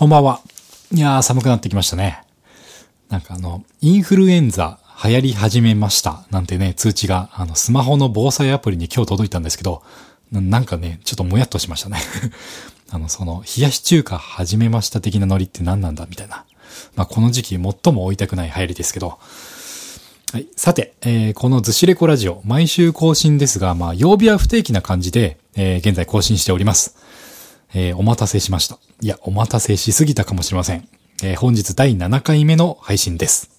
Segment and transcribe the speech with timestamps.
[0.00, 0.40] こんばんは。
[0.94, 2.22] いやー、寒くなってきましたね。
[3.10, 9.82] なんかあの、インフルエンザ流行り始めましたなんてね、通知が、あの、スマホの防災アプリに今日届いたんですけど、
[10.32, 11.98] なんかね、ちょっともやっとしましたね。
[12.88, 16.46] あの、その、冷やし中華始めました的なノリって何なんだみたいな。
[16.96, 19.18] まあ、この時期最も追いたくない流行りですけど。
[20.32, 20.46] はい。
[20.56, 26.96] さて、えー、このずしレコラジオ、毎週更新ですが、まあ、曜日は不定期な感じで、えー、現在更新しております。
[27.74, 28.78] えー、お待たせしました。
[29.00, 30.88] いや、お待たせしすぎたかもしれません。
[31.22, 33.50] えー、本日第7回目の配信です。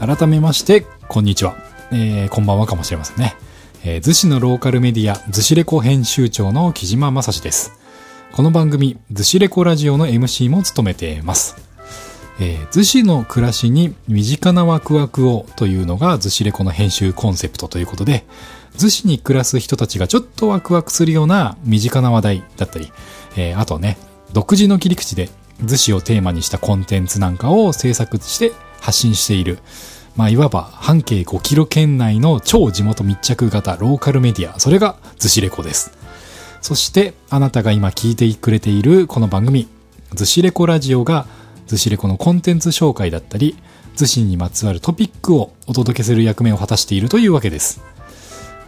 [0.00, 1.56] 改めまして、こんにちは。
[1.90, 3.36] えー、こんばんはかもしれませんね。
[3.84, 7.72] えー、逗子のローカルメディア、逗子レコ編集長の木島正史です。
[8.32, 11.73] この番組、逗子レコラジオの MC も務めています。
[12.40, 18.24] えー、逗子の暮らしに身近なワクワクをというのが逗子レコの編集コンセプトということで、
[18.76, 22.90] 逗子に暮らす人たちがちょっとワクワクするような身近な話題だったり、
[23.36, 23.98] えー、あとね、
[24.32, 25.28] 独自の切り口で
[25.62, 29.58] 逗子をテーマにしたコンテンツなんかを制作して発信している、
[30.16, 35.92] まあ、いわば半径5キロ圏内の超地元密着型ローカルメディア、それが逗子レコです。
[36.60, 39.68] そして、あなたが今聞いてくれているこの番組、
[40.14, 41.26] 逗子レコラジオが
[41.66, 43.56] 逗子レコのコンテンツ紹介だったり、
[43.96, 47.80] 逗子にまつわるトピックをお届けする役目を果たしているというわけです。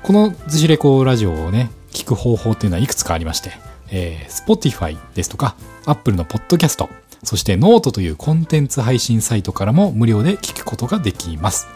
[0.02, 3.50] この逗子レコラジオをね、聞く方法っていうのはいくつかありまして、
[3.90, 6.88] えー、Spotify ですとか、Apple のポッドキャスト、
[7.22, 11.66] そしてノートというコンテンツ配信サイトからも無料で聞くことができます。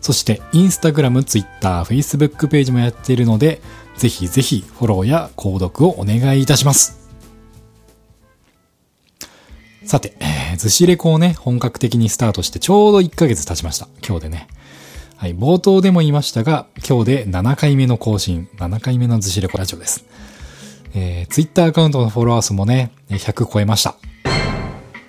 [0.00, 3.60] そして、Instagram、Twitter、Facebook ページもやっているので、
[3.96, 7.05] ぜひぜひフォローや購読をお願いいたします。
[9.86, 13.86] さて、えー、ずしレコをね、本格的にスタートしてちょうど1ヶ月経ちました。
[14.04, 14.48] 今日でね。
[15.16, 20.04] はい、冒頭でも言いましたが、今日で7回目の更新、7回目のずしレコラジオです。
[20.92, 23.94] えー、Twitter アカウントのフォロワー数もね、100超えました。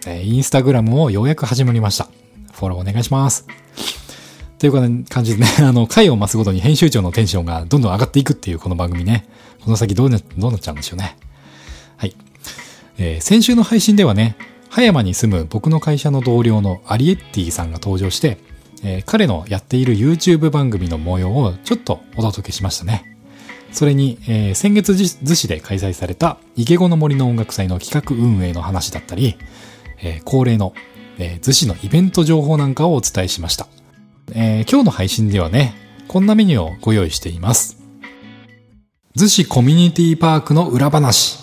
[0.05, 2.07] えー、インスタグラムもようやく始まりました。
[2.53, 3.47] フォローお願いします。
[4.59, 9.27] という感じでね、あの、回を増すごとに編集長のテンションがどんどん上がっていくっていうこの番組ね、
[9.65, 11.17] この先どうな、どうなっちゃうんでしょうね。
[11.97, 12.15] はい。
[12.99, 14.35] えー、先週の配信ではね、
[14.77, 18.37] 葉山に住む僕の会社の同僚のアリエッティさんが登場して、
[18.83, 23.17] えー、彼のやっている YouTube 番組の模様をちょっとお届けしましたね。
[23.71, 29.39] それに、えー、先月逗子で開催された池子の森の音楽祭の企画運営の話だったり、
[29.99, 30.75] えー、恒例の、
[31.17, 33.65] えー、逗子のイベント情報なんかをお伝えしました。
[34.33, 35.73] えー、今日の配信ではね、
[36.07, 37.79] こんなメニューをご用意しています。
[39.17, 41.39] 逗子コミュニティパークの裏話。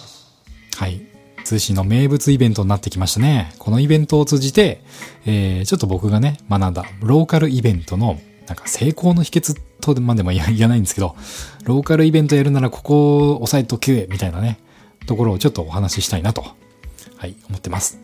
[0.76, 1.13] はい。
[1.44, 3.52] 通信の名物イベントになってきましたね。
[3.58, 4.82] このイベントを通じて、
[5.26, 11.14] えー、ちょっと僕がね、学んだローカルイベントの、なんか成功の秘訣とまでも言わないんですけど、
[11.64, 14.58] ローカルイベントやるならここを押さえとけ、みたいなね、
[15.06, 16.44] ところをちょっとお話ししたいなと、
[17.16, 18.00] はい、思ってます。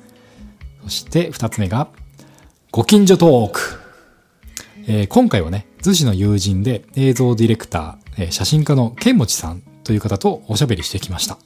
[0.85, 1.89] そして二つ目が、
[2.71, 3.81] ご近所トーク。
[4.87, 11.39] えー、今回はね、逗子の友人で映像ディレクター、えー、写真家のケンモチさんという方とおしゃべりしてきました。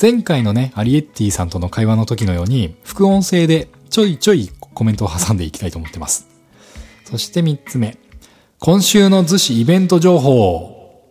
[0.00, 6.28] 前回のね、アリエッティさんとの会話の時のように、副音声でちょいちょいコメントを挟んでいきたいと思ってます。
[7.04, 7.98] そして3つ目。
[8.60, 11.02] 今週の逗子イベント情報。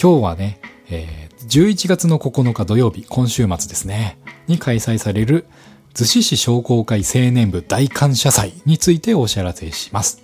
[0.00, 5.46] 今日はね、えー、11月の9日土曜日、今週末ですね、に開催される
[5.94, 10.22] 逗子市商工会青年部大感謝祭についてお知らせします。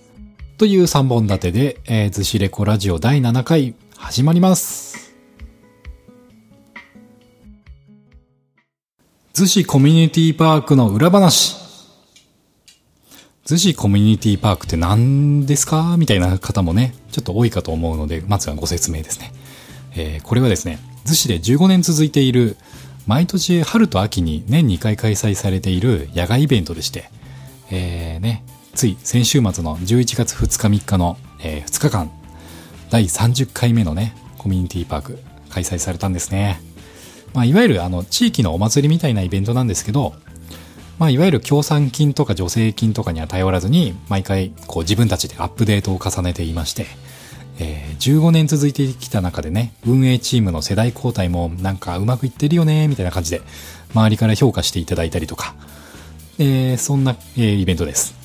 [0.58, 4.87] という3本立てで、えー、逗子レコラジオ第7回始まります。
[9.38, 11.54] 逗子コミュニティパークの裏話。
[13.46, 15.94] 逗子コミュニティパークって何ですか？
[15.96, 19.32] みたいな方もね、ちょっと多いかと思うので、まずはご説明ですね。
[19.94, 22.56] えー、これはですね、逗子で15年続いている、
[23.06, 27.08] 毎年春と秋に年2回開催されている野外イベントでして、
[27.70, 28.42] えー、ね、
[28.74, 32.10] つい先週末の11月2日3日の、えー、2日間、
[32.90, 35.18] 第30回目のね、コミュニティパーク
[35.48, 36.60] 開催されたんですね。
[37.38, 40.14] まあ、いわゆるあの地域のお祭りみたいなイベントなんですけど、
[40.98, 46.86] まあ、いわゆる協賛金とか助成金とかには頼らずに、毎回こう自分たちでアップデートを重ねていまして、
[47.60, 53.40] えー、15年続いてきた中でね、運営チームの世代交代もなんかうまくいってるよね、みたいな感じで、
[53.94, 55.54] 周りから評価していただいたりとか、
[56.40, 58.16] えー、そんな、えー、イベントです。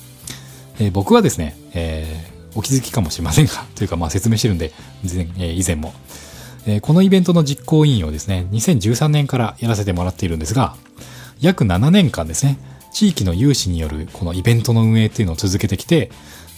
[0.80, 4.72] えー、僕はですね、えー、お気づきかもしれませんが、というかまあ説明してるんで、
[5.04, 5.94] えー、以前も、
[6.66, 10.76] え、このイベントの実行委員をですね、2013年からやらせてもらっているんですが、
[11.40, 12.58] 約7年間ですね、
[12.92, 16.10] 地域の有志によるこのイベントの運営っていうのを続けてきて、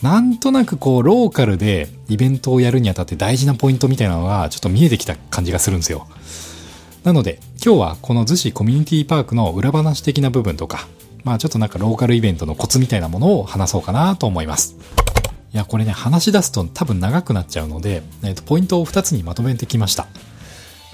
[0.03, 6.07] なんとなくこう、ローカルでイベントをやるにあたって大事なポイントみたいなのがちょっと見えてきた感じがするんですよ。
[7.03, 10.87] なので、今日はこの逗子コミュニティパークの裏話的な部分とか、
[11.25, 14.77] まあちょっとなんかローカルイベントのコツみたいなものを話そうかなと思います。
[15.53, 20.07] いや、これね、話し出すと多分長くなっちゃうので、えっ、ー、と、ポイントを2つにまとめてきました。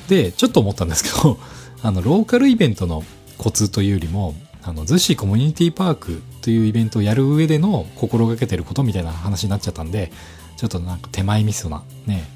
[0.08, 1.38] で、ちょっと思ったんですけど、
[1.82, 3.04] あの、ローカルイベントの
[3.38, 10.12] コツというよりも、あの、逗子コミュニティパークというイベントをやる上での心がけてることみたいな話になっちゃったんで、
[10.56, 12.28] ちょっとなんか手前味噌なね、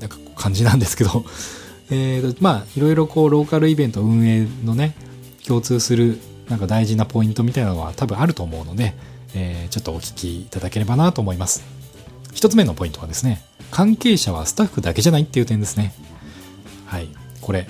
[0.00, 1.24] なんか感じなんですけど、
[1.90, 4.94] えと、まあ、いろいろこう、ローカルイベント運営のね、
[5.46, 6.18] 共通する
[6.48, 8.94] なんか大事なポイントみたいなのは多分あると思うので、
[9.34, 11.64] えー、ちょっとお聞きいただければなと思います。
[12.32, 15.94] 一つ目のポイントはですね、関係者はスタッフだけじゃないっていう点ですね。
[16.86, 17.08] はい。
[17.40, 17.68] これ、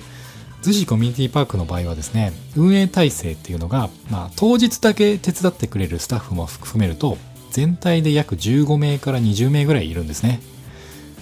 [0.63, 7.17] 逗子コミュニティパークの場合はですね、運営体制っていうのが、まあ、当日だけ手伝ってくれるスタッフも含めると、
[7.51, 10.41] 全体で約15名から20名ぐらいいるんですね。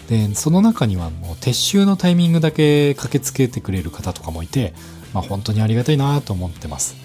[0.09, 4.73] で、その中にはもう撤収のタイミングだけ駆けつけてくれる方とかもいて、
[5.13, 7.02] まあ、本当にありがたいなと思ってます。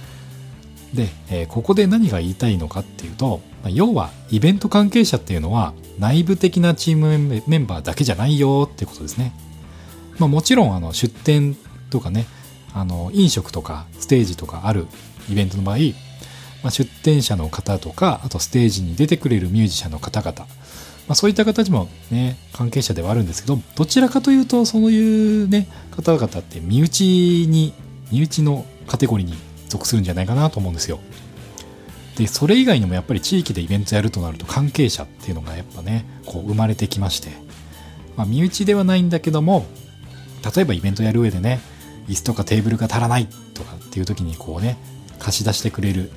[0.95, 9.33] で、えー、ここで何が言いたいのかっていうと、まあ、要はイベント関係者っていうのは内部的なチームメンバーだけじゃないよってことですね。
[10.19, 11.57] まあ、もちろんあの出店
[11.91, 12.27] とかね、
[12.75, 14.87] あの、飲食とかステージとかある
[15.31, 15.77] イベントの場合、
[16.63, 20.47] まあ、出店者の方とか、あとステージに出てくれるミュージシャンの方々、
[21.09, 27.73] まあ、そういった形もね、関係者ではあるんですけど、どちらかというと、そういうね、方々って身内に、
[28.11, 29.35] 身内のカテゴリーに
[29.69, 31.01] 属するんじゃないかなと思うんですよ。
[32.17, 37.31] で、それ以外にもやっぱり地域でイベントやるとなると関係者っていうのがやっぱね、こう生まれてきまして、
[38.17, 39.67] まあ、身内ではないんだけども、
[40.55, 41.61] 例えばイベントやる上でね、
[42.09, 44.79] 椅子とかテーブルが足らないとかっていう時にこうね、
[45.19, 46.11] 貸し出してくれる、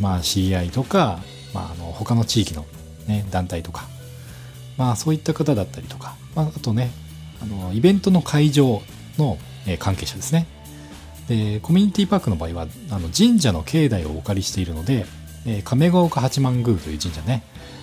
[0.00, 1.20] まあ CI とか、
[1.54, 2.66] まああの他の地域の
[3.06, 3.84] ね、団体とか、
[4.76, 6.90] まあそういった方だったりとか、まああとね、
[7.42, 8.82] あの、イベントの会場
[9.18, 10.46] の、え関係者ですね。
[11.32, 15.06] で、コミュニティパークの場合は、あの神社の境内をお借りしているので、
[15.46, 17.42] えー、亀ヶ丘八幡宮という神社ね、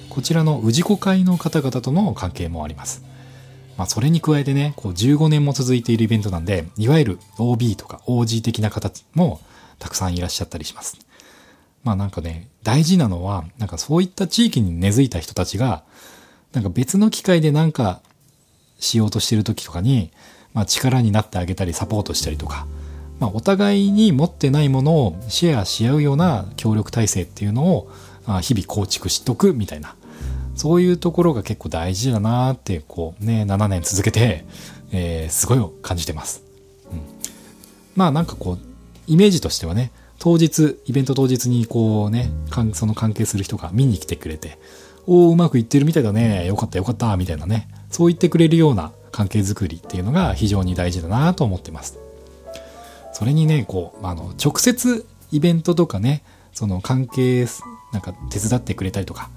[0.10, 3.04] こちらの氏子会の方々との関係もあります。
[3.78, 9.40] まあ、それに加えてね、こう15年も続いているイベントなんで、いわゆる OB とか OG 的な方も
[9.80, 10.98] たくさんいらっしゃったりします。
[11.84, 15.84] まあなんかね、大事なのは、なんかそういった地域に根付いた人たちが、
[16.52, 18.02] なんか別の機会でなんか
[18.80, 20.12] しようとしてる時とかに、
[20.54, 22.68] まあ力になってあげたりサポートしたりとか、
[23.20, 27.90] まあお互いに持ってないものをシェアし合うような協力体制っていうのを
[28.42, 29.96] 日々構築しとくみたいな、
[30.56, 34.46] そういうところが結構大事だなって、こうね、7年続けて、
[34.92, 36.44] えー、すごい感じてます。
[36.92, 37.00] うん。
[37.96, 38.60] まあなんかこう、
[39.08, 42.30] イメージとしてはね、当日、イベント当日にこうね、
[42.74, 44.60] その関係する人が見に来てくれて、
[45.08, 51.98] おお、うまくいってるみたいだね、よかったよかった、みたいなね、そう言ってくれるような関係づくりっていうのが非常に大事だなと思ってます。
[53.20, 56.24] それにね、こう、あの、直接イベントとかね、
[56.54, 57.46] その関係、
[57.92, 59.30] なんか手伝ってくれたりとか、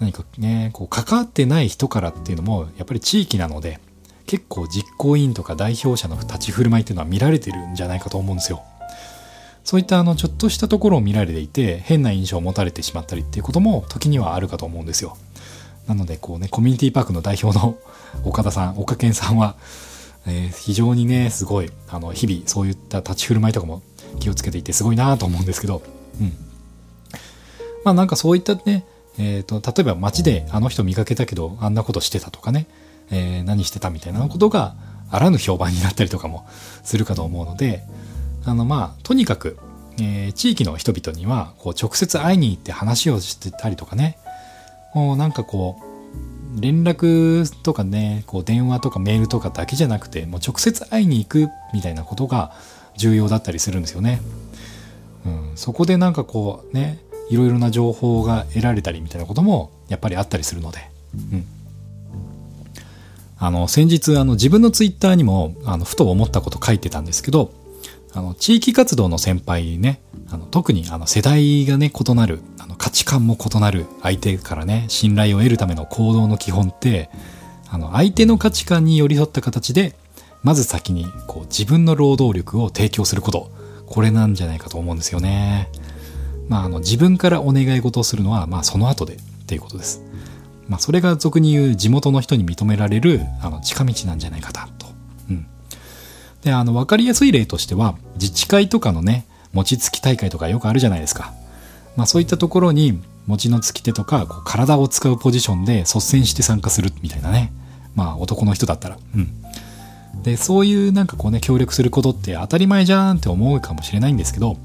[0.00, 3.80] 何かね、こう関わってない人からっていうのも、やっぱり地域なので、
[4.26, 8.62] 結構実行委員とか代表者の立ち振る舞いっていうのは見られてるんじゃないかと思うんですよ。
[9.62, 15.18] そういったあの、ちょっとしたところを見られていて、変な印象を持たれてしまったりっていうことも時にはあるかと思うんですよ。
[15.86, 17.76] なので、こうね、コミュニティパークの代表の
[18.24, 19.56] 岡田さん、岡健さんは、
[20.26, 23.82] えー、非常にね、すごい、あの、日々そういった立ち振る舞いとかも
[24.20, 25.82] 気をつけていてすごいなと思うんですけど、
[26.20, 26.32] うん。
[27.84, 28.84] まあなんかそういったね、
[29.18, 32.66] えっ、ー、と、例えば街であの人見かけたけど、あんなことしてたとかね、
[33.10, 34.74] えー、何してたみたいなことが
[35.10, 36.46] あらぬ評判になったりとかも
[36.82, 37.82] するかと思うので、
[38.44, 39.58] あの、まあ、とにかく、
[39.98, 44.18] えー、地域の人々には、こう、直接会いに行って話をしてたりとかね、
[44.94, 45.91] もうなんかこう、
[46.54, 52.52] 連絡とかね、こう、電話とかメールとかだけじゃなくて、もう直接会いに行くみたいなことが
[52.96, 54.20] 重要だったりするんですよね。
[55.24, 56.98] うん、そこでなんかこうね、
[57.30, 60.78] いろいろな情報が得られたりみたいなこともやっぱりあったりするので、
[61.14, 61.46] うん。
[63.38, 67.52] あの、先日、あの、自分のツイッターにも、あの、ふと思ったこと書いてたんですけど、
[68.14, 70.00] あの、地域活動の先輩ね、
[70.30, 77.10] あの、特にあの、世代がね、異なる、あの、価値観も異なる相手からね、信頼を得るための行動の基本って、
[77.68, 79.94] あの、相手の価値観に寄り添った形で、
[80.42, 83.50] まず先に、こう、自分の労働力を提供すること、
[83.86, 85.68] これなんじゃないかと思うんですよね。
[86.48, 90.02] まあ、あの自分からお願い事をするのは、まあ、その後でっていうことです。
[90.68, 94.81] まあ、それが俗に言う地元の人に認められるあの近道なんじゃないかと。
[96.42, 101.32] で、あの、わかりやすい例としては、自治会とかのね、餅つき大会とかよくあるじゃないですか。
[101.96, 107.52] まあそういったところに、持ちのつき手とか、こう体を使うポジションで率先して参加するみたいなね。
[107.94, 108.98] まあ男の人だったら。
[109.14, 109.32] うん。
[110.22, 114.56] で、そういうなんかこうね、協力することって当たり前じゃんって思うかもしれないんですけど、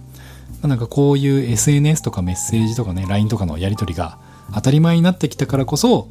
[0.63, 4.17] なんかこういう SNS とかメッセージとかね、LINE とかのやり取りが
[4.53, 6.07] 当たり前になってきたからこそ、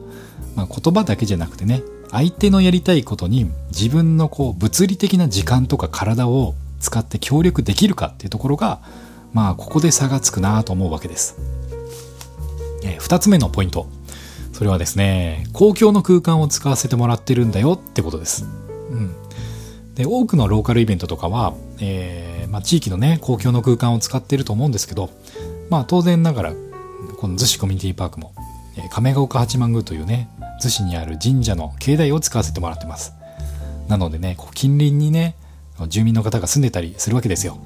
[0.54, 8.80] まあ、言葉だけじゃなくてね、相手のやりたいことに自分のこう物理的な時間とか体を使って協力できるかっていうところが、
[9.32, 11.36] まあここで差がつくなと思うわけです。
[12.84, 13.88] えー、2つ目のポイント。
[14.52, 18.46] それはですね、公共の空間を使わせてもらってるんだよってことです。
[18.90, 19.14] うん。
[19.94, 25.10] で、多くのローカルイベントとかは、えー、まあ、地域のね、公共の空間を使ってると思うんですけど、
[25.68, 26.52] まあ当然ながら、
[27.18, 28.32] この逗子コミュニティパークも、
[28.90, 30.28] 亀岡八幡宮というね、
[30.62, 33.14] 逗子にある神社の境内を使わせてもらってます。
[33.88, 35.36] なのでね、こう近隣にね、
[35.88, 37.58] 住民の方が住んでたりするわけですよ。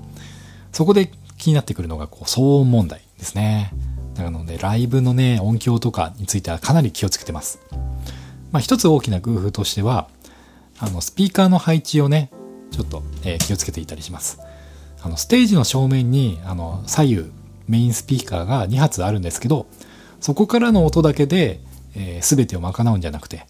[0.72, 3.72] そこで気になってくるのが、こう、騒音問題ですね。
[4.16, 7.60] なので、ライブのね、音響とかについてはかなり気をつけてます。
[8.52, 10.08] まあ、一つ大きな工夫としては、
[10.78, 12.30] あの、スピーカーの配置をね、
[12.70, 14.38] ちょっと、えー、気をつけていたりします。
[15.02, 17.30] あの、ステージの正面に、あの、左右、
[17.68, 19.66] メインスピーカーが2発あるんですけど、
[20.20, 21.60] そこからの音だけで、
[21.94, 23.46] えー、全てを賄うんじゃなくて、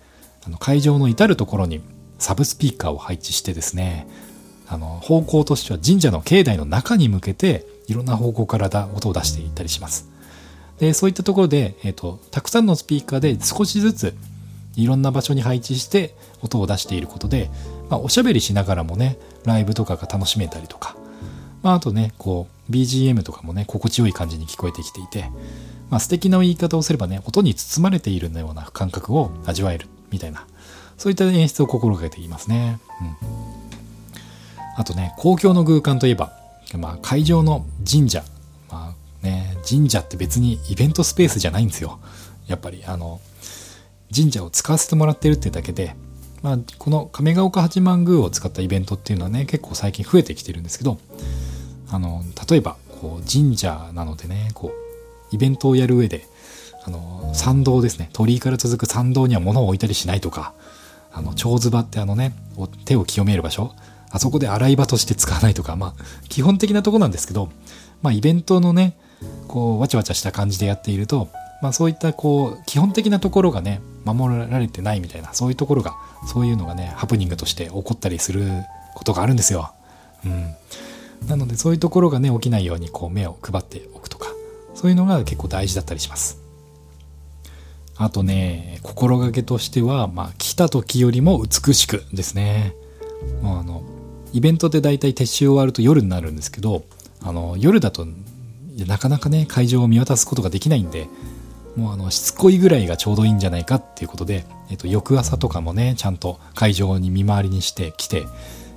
[0.47, 1.81] あの会場の至るところに
[2.19, 4.07] サブスピーカーを配置してですね、
[4.69, 10.09] あの、方向としては神社の境内の中に向けて、いろんな方向からだ音を出していったりします。
[10.79, 14.15] で、そういったところで、えっ、ー、と、たくさんのスピーカーで少しずつ
[14.77, 17.51] いろんな場所に配置して音を出していることで、
[17.91, 20.97] まあ、おしゃべりしながらもね、ライブとかが楽しめたりとか、
[21.63, 25.31] まあ、あとね、こう、BGM とかもね、心地よい感じに聞こえてきていて、
[25.91, 30.47] まあ、素敵な言い方をすればね、音に包まれているような感覚を味わえるみたいな、
[30.97, 32.79] そういった演出を心がけていますね。
[33.01, 34.21] うん。
[34.77, 36.33] あとね、公共の空間といえば、
[36.79, 38.25] まあ、会場の神社。
[38.71, 41.99] まあね、神社って別にイベントスペースじゃないんですよ。
[42.47, 43.21] やっぱり、あの、
[44.15, 45.97] 神社を使わせてもらってるってだけで、
[46.43, 50.99] まあ、この亀ヶ岡八幡宮を使ったイベントっていうのはね、結構最近増えてきてるんですけど、
[51.91, 56.27] あの、例えば、こう、神社なのでね、こう、イベントをやる上で、
[56.85, 58.09] あの、参道ですね。
[58.13, 60.55] 鳥居から続く参道には物を置いたりしないとか、
[61.13, 62.35] あの、蝶ズ場ってあのね、
[62.85, 63.75] 手を清める場所、
[64.11, 67.51] あそこで洗い場として使わないとか、まあ、基本的なとこなんですけど、
[68.03, 68.97] まあ、イベントのね、
[69.47, 71.29] こう、わちゃわちゃした感じでやっていると、
[71.63, 75.95] まあ、そういった、こう、基本的なところがね、守られてないみたいな、そういうところが、
[76.27, 78.49] そういうのがね、ハプニングとして起こったりする
[78.95, 79.73] ことがあるんですよ。
[80.25, 80.55] うん。
[81.29, 84.29] なので、そういうところがね、起きないように、こう、目を配っておくとか、
[84.75, 86.39] そういうのが結構大事だったりします。
[87.97, 92.75] あとね、心がけとしては、まあ、来た時よりも美しくですね。
[93.43, 93.83] まあ、あの、
[94.33, 96.85] イベントって大体撤収終わると夜になるんですけど、
[97.23, 98.07] あの、夜だと、
[98.87, 101.09] なかなかね、会場を見渡すことができないんで、
[101.77, 108.25] もうあの、しつこいぐらいがちょうどいいんじゃないかっていうことで、えっと、翌朝とかもね、ちゃんと会場に見回りにしてきて、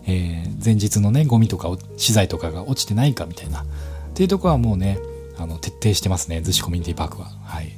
[0.06, 3.62] えー、前日のね、ゴミとか資材とかが落ちてないかみたいな。
[3.62, 3.66] っ
[4.14, 5.00] ていうとこはもうね、
[5.38, 7.28] あの、徹底してますね、逗子コミュニティパークは。
[7.44, 7.72] はい。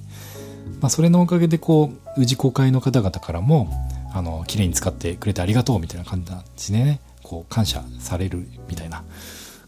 [0.81, 3.69] まあ、それのおかげで、こう、宇治公会の方々からも、
[4.13, 6.25] あの、綺麗に使ってくれてありがとうみたいな感
[6.57, 9.03] じでね、こう、感謝されるみたいな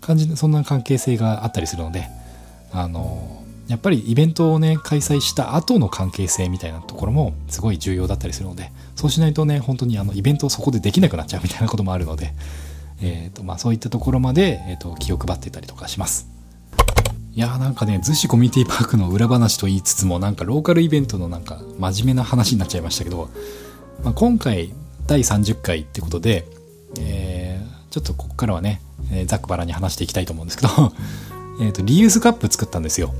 [0.01, 2.07] 感じ、そんな関係性があったりするので、
[2.71, 12.33] あの、やっぱりイベントをね、開催した後の関係性みたいなところもすごい重要だったりするので、そうしないとね、本当にあの、イベントをそこでできなくなっちゃうみたいなこともあるので、
[13.01, 16.27] え、ー、と、まあそういったところまで、え、ー、と、気を配ってたりとかします。
[17.35, 23.29] いやーなんかね、逗子コミュニティパークの裏話と言いつつも、なんかローカルイベントのなんか真面目な話になっちゃいましたけど、
[24.03, 24.73] まあ、今回
[25.05, 26.47] 第30回ってことで、
[26.97, 28.81] えー、ちょっとここからはね、
[29.11, 30.93] え、ざっくばらに話していきたいと思うんですけど
[31.61, 33.13] えと、リユースカップ作ったんですよ。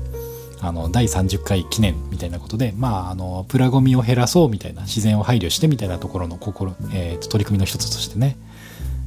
[0.60, 8.36] あの、第30回記念みたいなことで、まあ、あの、プラゴミを減らそうみたいな、自然を配慮してみたいなところの心、えー、取り組みの一つとしてね、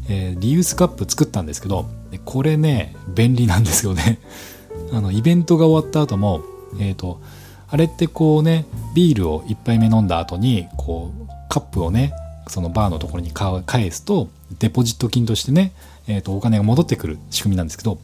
[0.10, 1.89] えー、リユースカップ作ったんですけど、
[2.25, 4.20] これね、便利なんですよね。
[4.93, 6.41] あのイベントが終わった後も、
[6.79, 7.22] えっ、ー、と、
[7.70, 12.13] あれってこうね、ビールを1杯目飲んだ後に、こう、カップをね、
[12.48, 14.29] そのバーのところに返すと、
[14.60, 15.72] デポジット金としてね、
[16.08, 18.00] えっ、ー、と、お金が戻ってくる仕組みなんですけど、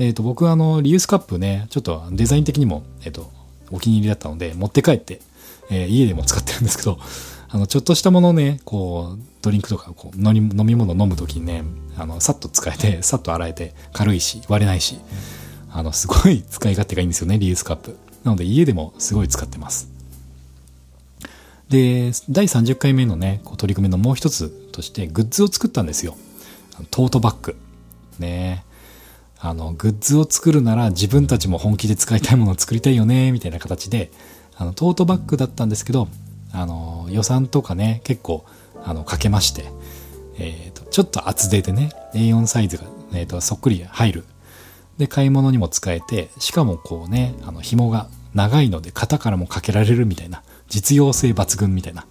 [0.00, 3.30] えっ、ー、と、僕はあの、リユースカップね、ちょっとデザイン的にも、えっ、と、
[3.70, 5.20] お気に入りだったので、持って帰って、
[5.70, 6.98] え家でも使ってるんですけど、
[7.50, 11.64] あの、ちょっとしたものね、こう、ドリンクとか、こう、飲み物飲むときにね、
[11.98, 14.98] あの、さっと使えて、さっと洗えて、軽いし、割れないし、
[15.70, 17.98] あの、すごい 使い勝手がいいんですよね、リユースカップ。
[18.24, 19.88] なので家でもすごい使ってます。
[21.68, 26.16] で、第30回目のね、こう取り組みのもう一つとして、グッズを作ったんですよ。
[26.90, 27.56] トートバッグ。
[28.18, 28.64] ね
[29.40, 34.10] あの、グッズを作るなら自分たちも本気で使いたいものを作りたいよね、みたいな形で、
[34.56, 36.08] あの、トートバッグだったんですけど、
[36.52, 38.44] あの、予算とかね、結構、
[38.84, 39.64] あの、かけまして、
[40.38, 44.24] えっ、ー、と、ちょっと厚手でね、A4 サイズが、えっ、ー、と、そっくり入る。
[44.98, 52.06] で、買い物にも使えて、しかもこうね、あの、紐が長いので肩からもかけられるみたいな、実用性抜群みたいな、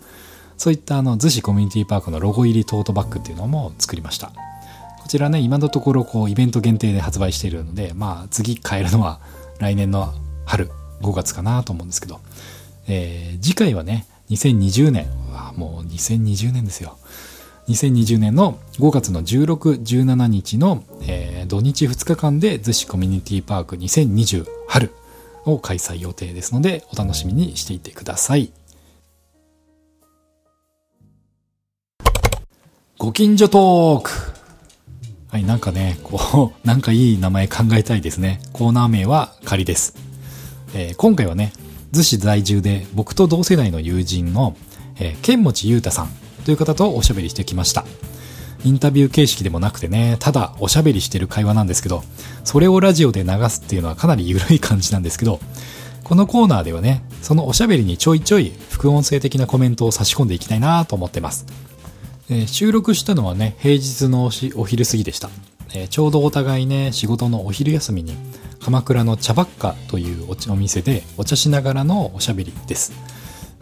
[0.57, 4.31] そういったあの、逗子コミュニティパークのロゴ入りトートバッグっていうのも作りました。
[5.09, 9.19] ちらね、今のところこう、イベント限定で発売しているので、まあ、次買えるのは
[9.59, 10.13] 来年の
[10.45, 10.69] 春、
[11.01, 12.19] 5月かなと思うんですけど、
[12.87, 15.07] えー、次回はね、2020年、
[15.55, 16.97] もう2020年ですよ。
[17.67, 24.91] 2020年の5月の16、17日の、えー、土日2日間で逗子コミュニティパーク2020春
[25.45, 28.51] を開催予定ですので、お楽しみにしていてください。
[32.99, 34.38] ご近所トーク
[35.29, 38.41] はい、なんかね、こう、 なんかいい名前考えたいですね。
[38.51, 39.93] コーナー名は仮です。
[40.73, 41.53] えー、今回はね、
[41.91, 44.55] 逗子在住で僕と同世代の友人の、
[44.97, 46.09] えー、剣持裕太さん
[46.45, 47.85] という方とおしゃべりしてきました。
[48.65, 52.03] インタビュー形式でもなくてね、ただおしゃべりしてる会話なんですけど、
[52.43, 55.39] それをラジオで流すっていうのはかなり緩い感じなんですけど、
[56.03, 61.68] このコーナーではね、そのおしゃべりにちょいちょい副音声的なコメントを差し込んでいきたいなと思ってます。
[62.31, 65.29] えー、収録したのはね、平日のお昼過ぎでした。
[65.73, 68.15] えー、ちょうどお互いね、仕事のお昼休みに、
[68.59, 72.93] 鎌倉の茶ばっかというお店でお茶しながらのおしゃべりです。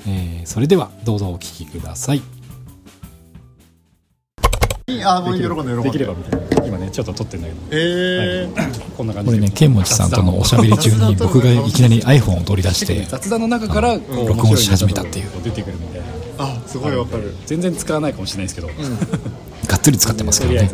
[0.06, 2.22] えー、それではどうぞお聞きください。
[5.06, 5.84] あもう喜んで喜んで。
[5.84, 7.60] できればみたいな今ねちょっと撮ってんだけど。
[7.72, 15.97] えー、はい、こんな感じこれね剣持さんとのおしゃべり中に僕がいきなり iPhone を取り出して雑談の中から録音し始めたっていう出てくるみたいな
[16.38, 17.34] あすごいわかる。
[17.46, 18.74] 全然使わないかもしれないですけど、うん、
[19.68, 20.72] がっつり使ってますけどね。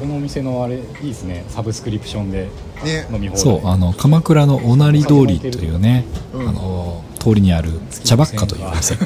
[0.00, 1.44] このお店のあれいいですね。
[1.48, 2.48] サブスクリプションで
[3.12, 7.70] 飲み放題、ね、そうあの鎌倉のおなり通りというね、うん、あの通りにある
[8.04, 8.96] 茶ばっかというお店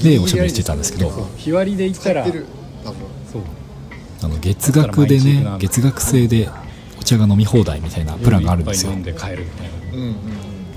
[0.00, 1.28] でおしゃべりしてたんですけど。
[1.36, 2.34] 日割りで行ったらそう。
[4.22, 6.48] あの月額でね月額制で
[7.00, 8.92] お茶が飲み放題みたいなプランがあるんですよ。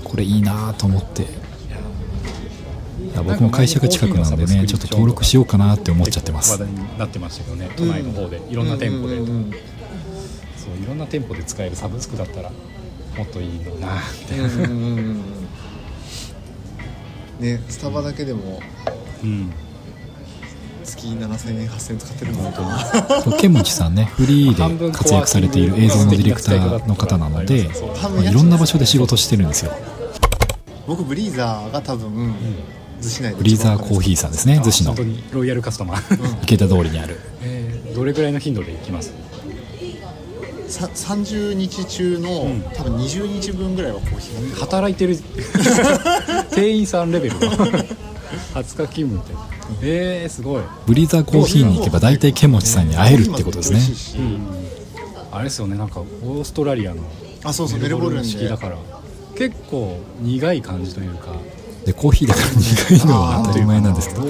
[0.02, 1.26] これいいなと思って
[3.24, 6.52] 僕も会社が近くなんでねちょっと登録しようかなって思っちゃってます。
[6.52, 9.26] 話題になってましたけどね都内の方でいろんな店舗でそう
[10.82, 14.34] いろんな店舗で使えるサブスクだったらもっといいのなって。
[17.40, 18.60] ねスタバだけでも
[19.22, 19.52] うん。
[20.84, 22.52] 月7000円8000円使ってるの。
[22.52, 22.62] か
[23.28, 29.72] な剣持さんねフリーで活躍されている映像のディレクターの方なので、いろんな場所で仕事してるんですよ。
[30.86, 32.34] 僕ブリーザーが多分、うん
[33.00, 34.94] 逗子内ブリーザーコーヒーさんですね逗子の。
[34.94, 39.12] 本当にロイヤルカスタマー、 池田通りにある、えー、どれぐらいの頻度で行きます？
[40.68, 45.16] さ30日中の、うん、多分20日分ぐらいはコーヒー働いてる。
[46.54, 47.82] 店員さんレベル20
[48.54, 49.34] 日勤務って。
[49.82, 50.62] えー、すごい。
[50.86, 53.80] ブリーザーコーヒーに行けば大体ケモチさんに会えるってことですね、
[54.18, 54.40] うん、
[55.32, 57.02] あれですよねなんかオーストラリアの
[57.42, 58.76] あそうそうメルボルン式だから。
[59.36, 61.32] 結構苦い感じというか
[61.86, 64.22] でコーヒーだから苦いのは当たり前なんですけど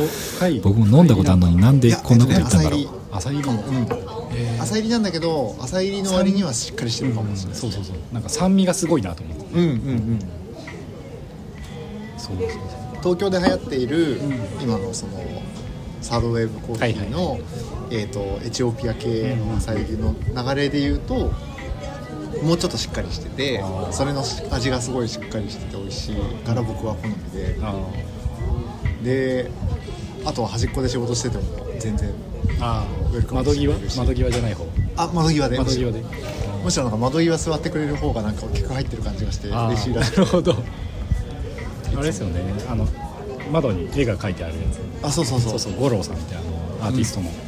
[0.63, 2.89] 僕も飲んだことあるのになんでこんなこと言ったんだろう。
[3.11, 3.51] 朝入り。
[3.51, 3.87] も、うん。
[4.37, 7.97] えー、朝入りなんだけど朝入りの割にはしっかりしてるかもしれない、そうそうそう。
[8.13, 9.45] なんか酸味がすごいなと思って。
[9.55, 10.19] うんうんうん。
[12.19, 12.61] そうそうそう。
[12.99, 15.13] 東京で流行っている、うん、今のその
[16.03, 17.43] サードウェーブコーヒーの、はいはい、
[17.93, 21.33] えーと、エチオピア系の朝入りの流れでいうと、
[22.43, 26.17] もうちょっとしっかりしててそれの味がすごいしっかりしてて美味しい。
[26.45, 27.57] から僕は好みで。
[29.03, 29.51] で
[30.25, 31.43] あとは端っこで仕事してても
[31.79, 32.11] 全然
[32.61, 32.85] あ
[33.31, 33.75] 窓際？
[33.97, 34.67] 窓際じゃない方？
[34.97, 35.59] あ窓際で。
[35.59, 36.03] 窓際で。
[36.65, 40.13] むしろなんか窓際座ってくれる方がなんか客入ってる感じがして嬉しいらしい。
[40.13, 40.55] なるほど。
[41.97, 42.41] あれですよね。
[42.69, 42.89] あの
[43.53, 45.07] 窓に絵が描いてあるやつ。
[45.07, 45.59] あそうそうそう。
[45.59, 47.46] そうそう五郎さんってあのアーティストの、うん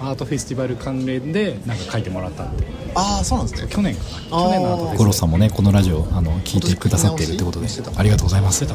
[0.00, 3.68] アートフェスティバル関連でなんか書いてもらったんでああそうなんですね。
[3.70, 4.08] 去年かな。
[4.08, 4.98] 去年のアートフェス。
[4.98, 7.66] 五郎さんもねこのラジオあの聞いてくださっているってことで。
[7.96, 8.70] ありがとうございます、うん、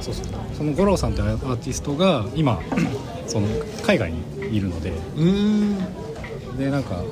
[0.00, 0.26] そうそう。
[0.56, 2.60] その五郎さんってアーティストが今
[3.26, 3.46] その
[3.84, 4.22] 海外に
[4.56, 4.92] いるので。
[6.58, 7.02] でなんか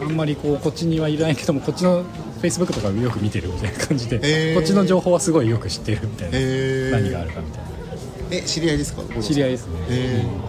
[0.00, 7.70] あんまりこうこっちにはいないけどもこっちのフェイスブックとかよく見てるみたいな感じで、えー、こっちの情報はすごいよく知ってるみたいな、えー、何があるかみたいな。
[8.30, 9.02] え知り合いですか？
[9.20, 10.43] 知り合いですね、えー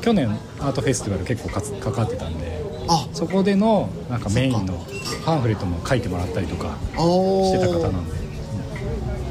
[0.00, 0.28] 去年
[0.60, 3.06] アートフェスティバル結構かつ関わってたんであ。
[3.12, 4.86] そこでのなんかメインの
[5.24, 8.14] パンフレットも書いてもらったりとかしてた方なんで、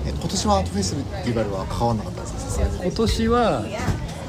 [0.08, 2.66] え今年はアートフェスティバルは関わらなかったんですか？
[2.84, 3.64] 今年は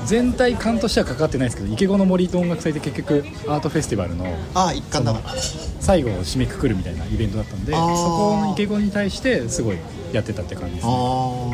[0.06, 5.12] 全体感としては関わってないですけど池子の森と音楽祭って結局アートフェスティバルのああ一環だ。
[5.12, 5.34] から
[5.80, 9.78] 最後を締めくくるみたいなイベントだったんでそこの池子に対してすごい
[10.12, 10.92] やってたって感じですね。
[10.92, 11.50] あ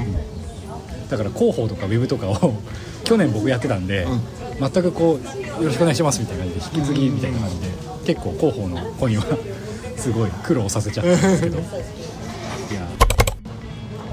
[1.10, 2.54] だから広報とかウェブとかを
[3.04, 4.20] 去年僕やってたんで、うん。
[4.60, 7.66] 全くこうよろしくお願いしますみたいな感じで引き継ぎみたいな感じで
[8.14, 9.24] 結構広報の子には
[9.98, 11.58] すごい苦労させちゃったんですけど。
[11.58, 11.66] いや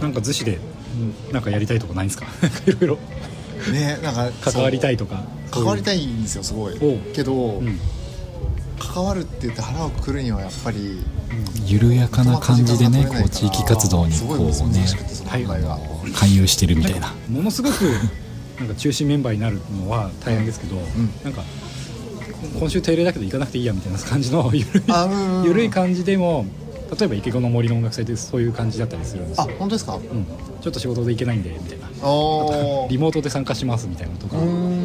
[0.02, 0.58] なんか逗子で
[0.98, 2.26] うんなんかやりたいとこないんですか？
[2.66, 2.98] いろいろ。
[3.68, 5.24] あねなんか関わりたいいとか。
[5.52, 6.74] 関わりたい、いんですよすごい。
[7.14, 7.80] けど、うん
[8.82, 11.00] 関わるって言って腹をくくるにはやっぱり
[11.66, 15.78] 緩やかな感じでねこう地域活動にこうね難しくてその考えが、
[16.14, 17.14] 勧誘してるみたいな。
[17.30, 17.84] ものすごく
[18.60, 20.80] なんか中心メンバーになるのは大変ですけど、ん。
[21.24, 21.44] なんか
[22.60, 25.44] 今週定例だけど行かなくていいやみたいな感じの ゆるいあうんうんうん。
[25.46, 26.46] ゆるい感じでも
[27.00, 30.26] 例えば池子の森の音楽祭ってそういう感じだったりするんですあよ、本当ですか、うん、
[30.60, 31.86] ちょっと仕事で行けないんでみたいな。
[31.86, 31.90] あ
[32.90, 34.81] リモートで参加しますみたいなのとか、うーん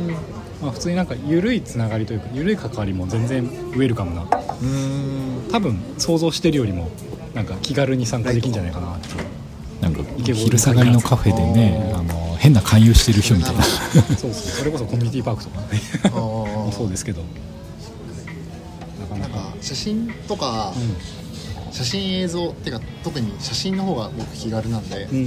[0.62, 5.50] まあ、普通になんか緩いつながりというか緩い関わりも全然ウェルカムなうーん。
[5.52, 6.90] 多分想像してるよりも
[7.34, 9.08] なんか気軽に参加できるんじゃないかなって。
[9.08, 9.36] いう
[9.80, 13.62] なんか昼下がりのカフェでねあの変な勧誘してる人みたいな。
[13.62, 14.32] そうそう。
[14.32, 16.72] それこそコミュニティパークとかね。
[16.72, 17.22] そうですけど。
[19.00, 20.72] なかななんかか写真とか、
[21.70, 25.20] 写真映像っていうか特に写真の方が僕気軽なんで、うん、う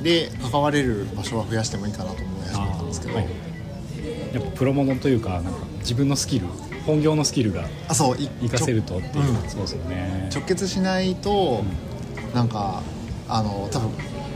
[0.00, 3.55] ん、で関われる場所は増やしてもいいかなと思い始めたんですけどあ,、はい
[4.36, 6.46] やっぱプロモノというかなんか自分のスキル
[6.84, 9.48] 本業のスキルがそうい活かせるとっていう、うん。
[9.48, 10.28] そうですよね。
[10.32, 11.64] 直結しないと、
[12.34, 12.82] なんか
[13.28, 13.90] あの多分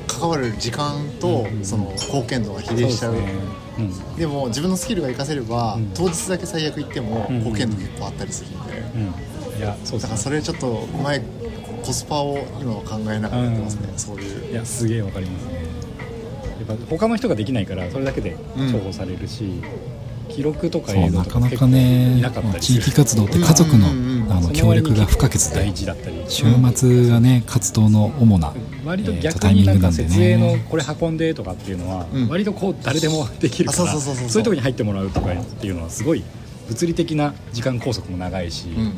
[0.08, 3.14] 関わる時間と、うんその貢献度が比例しちゃう。
[3.14, 4.04] そうですね。
[4.16, 5.90] でも自分のスキルが活かせれば、うん。
[5.94, 10.00] 当日だけ最悪行ってもうん貢献度結構あったりするんで、うん、うん、いやそうですね。
[10.00, 11.20] だからそれちょっと前
[11.84, 13.98] コスパを今は考えながらやってますね、うん。
[13.98, 14.52] そういう。
[14.52, 15.59] いやすげえわかりますね
[16.66, 19.62] やっぱ他の人ができないからそれだけで重宝されるし、
[20.28, 22.22] 記録とか映像とかなかなかね
[22.60, 25.54] 地域活動って家族のうんうんうんあの協力が不可欠で。
[25.56, 26.22] 大事だったり。
[26.28, 30.08] 週末がね活動の主な割と逆になんかタイミングなんでね。
[30.08, 32.28] 設営のこれ運んでとかっていうのはうん。
[32.28, 36.22] 割とこう誰でもできるからあそういうとこに入ってもらうとかっていうのはすごい
[36.68, 38.94] 物理的な時間拘束も長いし、うん。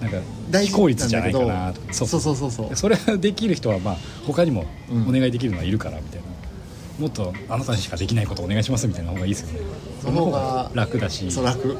[0.00, 0.18] なんか
[0.58, 1.92] 非効率じゃないかなとか。
[1.92, 2.76] そうそうそうそう。
[2.76, 5.08] それができる人はまあ他にもうん。
[5.08, 6.26] お願いできるのはいるからみたいな、
[6.98, 9.66] もっとあなたにしかできないことをお願いしますみたいな方がいいですよね。
[10.00, 11.30] その方が楽だし。
[11.30, 11.76] そう楽。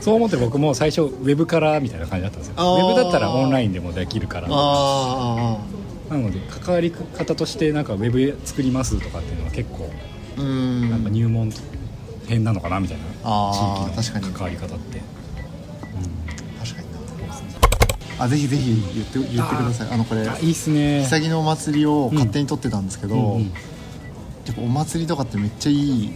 [0.00, 0.14] そう。
[0.14, 2.54] 思って僕も最初ウェブからみたいな感じだったんですよ。
[2.56, 4.46] ウェブだったらオンラインでもできるから。
[4.48, 5.58] あ
[6.08, 9.90] なので関わり方としてなんかウェブ作りますとかっていうのは結構
[10.40, 11.50] なんか入門
[12.28, 13.02] 編なのかなみたいな。
[13.04, 13.24] 地域
[13.88, 14.32] の確かに。
[14.32, 15.02] 関わり方って。
[16.60, 16.92] 確かに
[17.28, 18.24] な。
[18.24, 19.88] あぜひぜひ言って言ってください。
[19.90, 21.04] あのこれあいいっすね。
[21.10, 23.52] 潔のお祭りを勝手に撮ってたんですけど、うんうん
[24.46, 26.12] やっぱお祭りとかってめっちゃいい。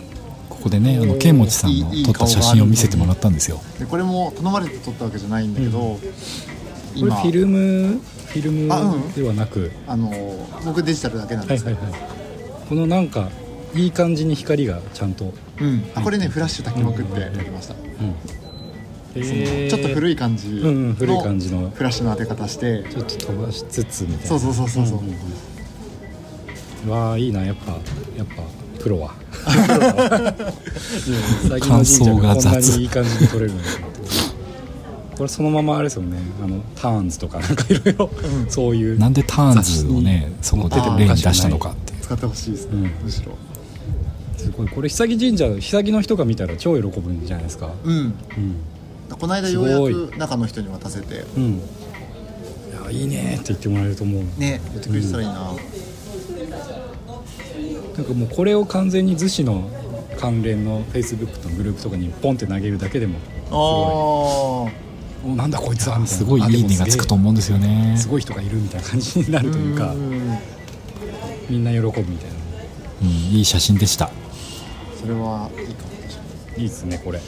[0.49, 3.61] ここでねあの剣持さんの撮った写真を見せてもらったんですよ。
[3.79, 6.01] でこれも頼まれて撮ったわけじゃないんだけど、こ
[6.95, 9.13] れ今フィルムフィルムあうん。
[9.13, 10.13] ではなく、あの
[10.65, 12.11] 僕デジタルだけなんですけど、はいはいはい。
[12.69, 13.31] このなんか
[13.75, 18.15] いい感じに光がちゃんと、うん、あこれねフラッシュ炊きまくってやりました、うん。
[19.13, 21.71] そのちょっと古いい感じうんうん古いの感じの。
[21.71, 22.85] フラッシュの当て方して。
[22.91, 24.27] ちょっと飛ばしつつみたいな。
[24.27, 24.87] そうそうそうそう。
[24.87, 25.17] そう、んんうん
[26.89, 27.73] わあいいなやっぱ
[28.17, 28.43] やっぱ
[28.83, 29.15] プロは。
[31.61, 34.01] 感想が雑いい感じで撮れるんだと思って
[35.17, 36.19] これそのままあれですよね。
[36.43, 38.11] あのターンズとかなんかいろいろ。
[38.49, 38.99] そういう。
[38.99, 43.05] なんでターンズをねそこで出ても例に出したのかって使ってほしいですね、うん。
[43.05, 43.37] むしろ。
[44.39, 44.69] すごい。
[44.69, 47.71] これ久木神社久木の人が見たら超喜ぶんじゃないですか。
[47.85, 47.97] うん。
[47.99, 48.15] うん。
[49.11, 51.27] この間ようやく中の人に渡せて。
[51.37, 51.53] うん。
[51.53, 51.61] い
[52.87, 54.23] やいいねって言ってもらえると思う。
[54.41, 55.53] ね言ってくれてたらいいな、
[57.97, 59.69] なんかもうこれを完全に逗子の
[60.19, 63.19] 関連のフェイスブックのグループとかにポンって投げるだけでも
[63.51, 66.19] ああおなんだこいつはみたいな。
[66.19, 67.95] すごいいいねがつくと思うんですよね。
[67.99, 70.39] すごい人がいるみたいな感じになるというかん
[71.49, 72.37] みんな喜ぶみたいな。
[73.03, 74.11] うんいい写真でした。
[75.01, 76.21] それはいいかも確か
[76.57, 76.67] にい。
[76.67, 77.21] いですねこれ。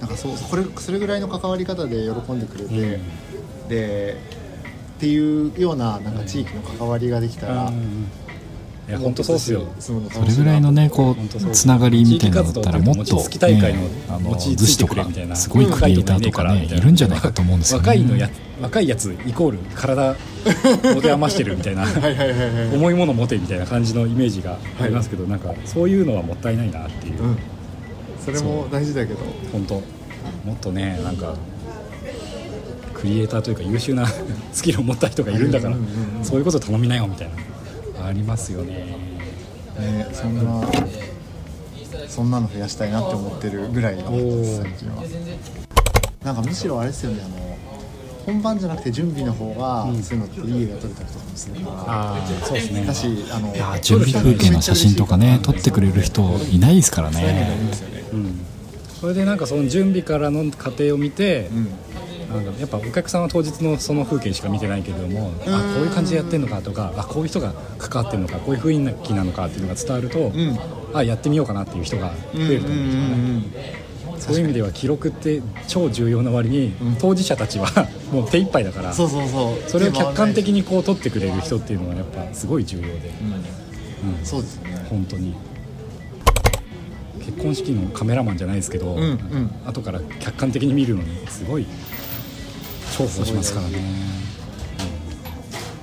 [0.00, 3.00] なんかそうこれそれぐらいの関わり方で喜んでくれて、
[3.68, 4.16] で
[4.96, 8.06] っていうようななんか地域の関わりができたら、うん
[8.90, 9.66] いや本当そうっすよ。
[9.78, 11.50] そそれぐらいのねこうう。
[11.52, 15.36] つながりみたいなのだったらもっと、ね、あの餅ついて逗子とかくれみたいな。
[15.36, 17.88] すごいクリエイターとかねいるんじゃないかと思うんですよね。
[17.88, 18.28] 若いのや
[18.60, 20.16] 若いやつイコール体
[20.94, 27.38] 持て余してるみたいな はいはいはいはい、重いもの持てみたいな感じのイメージがありますけど、なんかそういうのはもったいないなっていう、うん、
[28.24, 29.20] それも大事だけど。
[29.52, 29.82] 本当。
[30.44, 31.34] もっとねなんか
[32.94, 34.06] クリエイターというか優秀な
[34.52, 35.76] スキルを持った人がいるんだから、
[36.22, 37.34] そういうこと頼みなよみたいな
[38.06, 38.96] ありますよね。
[39.78, 40.68] ねそんな
[42.08, 45.04] そんなの増やしたいなって思ってるぐらいの最近は。
[46.24, 47.58] なんかむしろあれですよねあの
[48.26, 51.84] 本番じゃなくて準備の方が、そういうのっていい映画撮れたりとかもするから。
[51.86, 52.84] あそうですね。
[52.84, 55.16] だしあのいや準備風景の写真とか。
[55.16, 57.58] ね撮ってくれる人いないですからね。
[58.12, 58.40] うん。
[59.00, 61.68] それでなんかその準備からの過程を見て、うん
[62.30, 70.58] なんかやっぱお客さんは当日のその風景しか見てないけれどもあこういう感じでやってるのかとかあこういう人が関わってるのかこういう雰囲気なのかっていうのが伝わると、ん。
[70.92, 77.68] あやってみようかなっていう人が増えると思うんですよね、そういう意味では記録って超重要な割に、当事者たちは
[78.12, 79.70] もう手一杯だからそうそうそう。
[79.70, 84.24] それを客観的に、にこう撮ってくれる人っていうのはやっぱすごい重要で、うん。
[84.24, 84.86] そうですよね。
[84.90, 85.34] 本当に。
[87.24, 89.50] 結婚式のカメラマンじゃないですけど、んうん。
[89.64, 91.66] 後から客観的に見るのにすごい
[93.04, 94.10] 重宝しますからね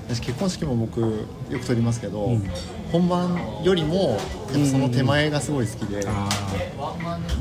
[0.10, 2.50] 私結婚式も僕よく撮りますけど、うん。
[2.94, 4.20] 本番よりもやっ
[4.62, 6.30] ぱその手前がすごい好きで、あ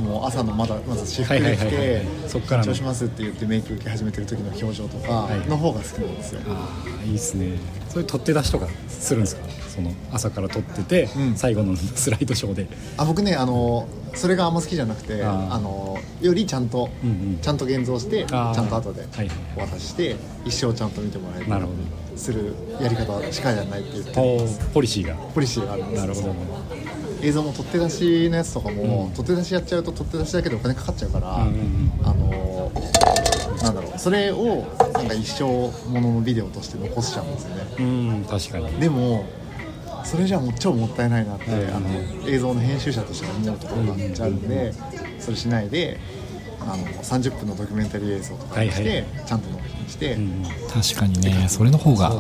[0.01, 2.01] もう朝のまだまず私服はいはで来いはいはい。
[2.01, 2.73] てそっからの。
[2.73, 5.49] 緊張しますって言ってメイク受け始めてる時の表情とかはい。
[5.49, 7.57] の方が好きなんですよ、あーいいですね。
[7.89, 9.47] そういう取って出しとかするんですか？
[9.69, 11.37] その朝から撮ってて、うん。
[11.37, 12.67] 最後のスライドショーで。
[12.97, 17.39] あ僕ねあのそれがあんま好きじゃなくてあのよりちゃんと、うんうん。
[17.41, 21.73] ちゃんと現像してちゃんと後ではいお渡しして一生ちゃんと見てもらえるなるほ
[22.17, 24.13] するやり方しかやらないって言って
[24.73, 25.15] ポリシーが。
[25.35, 26.01] ポリシーがあるんです。
[26.01, 26.35] なるほど。
[27.23, 29.15] 映像も取って出しのやつとかも、うん。
[29.15, 31.91] 取って出しやっちゃうと取って出しだけでお金かかっちゃうから、うんうんうん。
[32.05, 32.73] あの
[33.63, 37.65] なんだろうそれをなんか一生もののビデオとして残しちゃうんですよね。
[37.79, 38.69] うん確かに。
[38.81, 39.25] でも
[40.05, 41.89] それじゃもう超もったいないなって、うんあの
[42.29, 44.73] 映像の編集者として思うところがめっちゃあるんで、
[45.19, 45.99] それしないで
[46.61, 49.05] あの30分のドキュメンタリー映像とかにして、はいはい。
[49.27, 52.13] ちゃんと納品して、うん確かにねそれの方が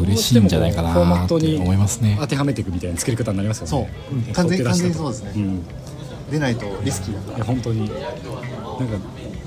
[0.00, 3.90] 嬉しいんじゃないかなフォーマットにって思いますね当てはめていくみたいな作り方になりますよね。
[4.10, 4.16] そう。
[4.16, 4.32] うん。
[4.32, 5.30] 完全にそうですね。
[5.42, 5.62] ん
[6.30, 7.44] 出ないとリスキーだから。
[7.44, 7.88] 本当に。
[7.88, 8.96] なんか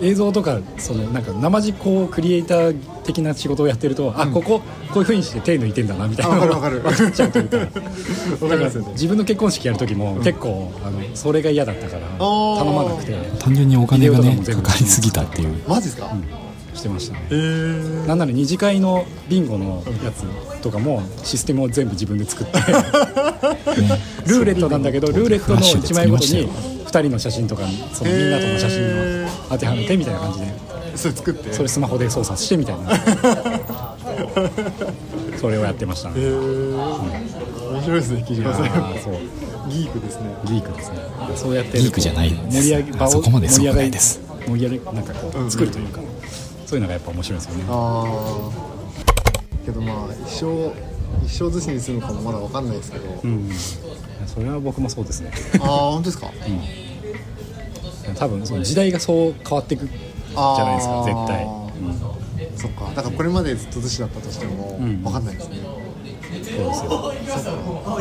[0.02, 4.64] 映像とかそのなんか生実行クリエイター的な仕事をやってると、あこここ
[4.96, 6.36] ういうふうにして手抜いてんだなみたいな。
[6.36, 6.84] のがあわかる。
[6.84, 6.96] わかる。
[6.96, 7.64] 分かっちゃうというかわ
[8.58, 12.58] か自分の結婚式やる時も結構あのそれが嫌だったからー。
[12.58, 13.16] 頼まなくて。
[13.40, 15.62] 単純にお金がねかかかりすぎたっていう。
[15.68, 16.12] マジですか、
[16.74, 17.22] してましたね。
[17.32, 17.36] へ
[18.04, 20.24] えなんなら二次会のビンゴのやつ
[20.62, 22.58] とかもシステムを全部自分で作って。
[22.58, 22.64] ね
[24.28, 28.80] ルーレットなんだけどルーレットの1枚ごとにフラッシュで作りま2人の写真とかそのみんなとの写真
[29.26, 30.72] を当てはめてみたいな感じで。
[30.96, 31.54] それ作って？
[31.54, 32.90] それスマホで操作してみたいな。
[35.40, 36.16] それをやってましたね。
[36.18, 39.14] へえ面白いですね木島さんあーそう。
[39.70, 40.26] ギークですね。
[40.46, 40.98] ギークですね。
[41.36, 42.62] そうやってギークじゃないです。
[42.62, 44.20] 盛り上げ場をそこまで盛り上がりそうないです。
[44.48, 46.02] 盛り上げなんかこう作るというか、
[46.72, 47.66] そういうのがやっぱ面白いですよね。
[47.68, 50.72] ああけどまあ一生
[51.26, 53.50] 一生寿司にするのかもまだわかんないですけど、うん。
[54.26, 55.34] それは僕もそうですね。
[55.60, 56.32] ああ本当ですか？
[58.16, 61.46] 多分その時代がそう変わっていくじゃないですか絶対、
[62.56, 62.86] そっか。
[62.96, 65.04] だからこれまでずっと寿司だったとしてもん。
[65.04, 65.58] わかんないですね、
[66.56, 67.14] そう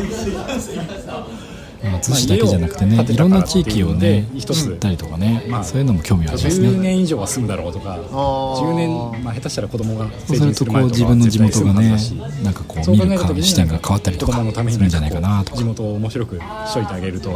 [0.00, 0.86] ですよ
[1.82, 8.08] まあ、寿司だけじゃなくてね、いろんな地域をね一ったりとかね、まあそういうのも興味あります10ね年以上は住むだろうとかー。
[8.10, 11.96] 10年、まあ、下手したら子供がそうするとこう自分の地元がね
[12.42, 15.56] なんかこうそう見る視点が変わったりとか子供のためにするんじゃないかなとか。
[15.56, 17.30] 地元を面白くしといてあげると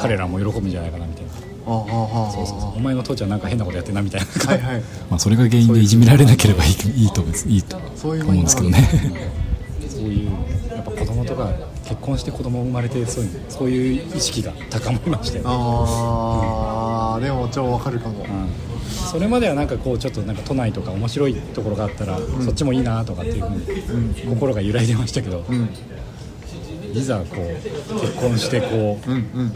[0.00, 1.30] 彼らも喜ぶんじゃないかなみたいな。
[1.64, 2.76] そうそうそう。
[2.76, 4.26] お前の父ちゃんなんか変なことやってんなみたいな。
[4.26, 4.82] はいはい。
[5.08, 6.72] まあ、それが原因でいじめられなければいい
[7.04, 8.88] いいといいとそういう思うんですけどね
[9.88, 10.30] そういう
[10.70, 11.50] やっぱ子供とか
[11.84, 15.50] 結婚して子供生まれてそういうそういう意識が高まりましたよね。
[15.50, 18.24] ああでも超わかるかも。
[18.24, 18.48] うん。
[19.10, 23.44] それまではなんかこうちょっとなんか都内とか面白いところがあったら、そっちもいいなとかっていう
[23.82, 25.68] ふうに心が揺らいでましたけど、うん。
[26.94, 29.52] いざこう結婚してこううんうんうん。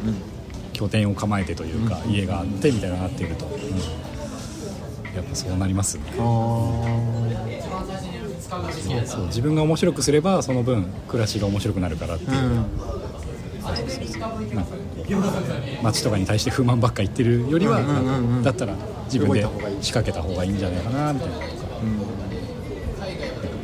[0.73, 3.53] 拠点を構えてというか、家があってみたいななっていると、うん。
[5.17, 6.05] やっぱそうなりますね。
[6.19, 7.28] あ
[9.05, 12.31] そう自分が面白くすればその分暮らしが面白くなるからっていう。
[12.37, 12.55] あうん。
[14.55, 14.73] なんか
[15.83, 18.43] 街とかに対して不満ばっか言ってるよりは、うんうんうんうん。
[18.43, 19.47] だったら自分で
[19.83, 21.35] 仕掛けた方がいいんじゃないかなみたいな。
[21.35, 21.59] のとか、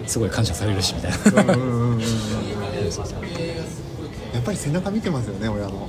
[0.07, 2.01] すごい感謝されるしみたいな、うんうんうんうん
[4.35, 5.88] やっぱり背中見てますよね親の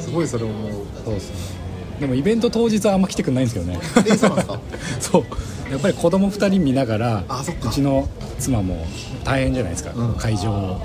[0.00, 0.72] すごいそれ思う。
[1.04, 1.67] そうですね
[2.00, 3.78] でもイベント当日はあんま来てくんないんですよね。
[4.06, 4.60] えそうなんですか？
[5.00, 5.24] そう。
[5.72, 7.68] やっぱり子供2人見ながらあそっか。
[7.68, 8.08] うちの
[8.38, 8.86] 妻も
[9.24, 10.14] 大変じゃないですか、うん。
[10.14, 10.80] 会場を